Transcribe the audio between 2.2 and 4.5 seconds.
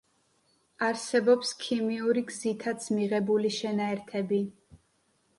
გზითაც მიღებული შენაერთები.